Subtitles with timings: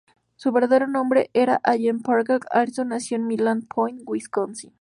[0.35, 4.73] Su verdadero nombre era Allen Packard Ellsworth, y nació en Mineral Point, Wisconsin.